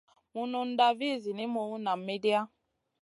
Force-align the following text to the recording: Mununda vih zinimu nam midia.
Mununda 0.33 0.87
vih 0.99 1.13
zinimu 1.25 1.63
nam 1.85 1.99
midia. 2.09 2.41